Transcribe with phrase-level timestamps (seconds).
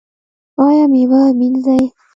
[0.65, 1.83] ایا میوه مینځئ؟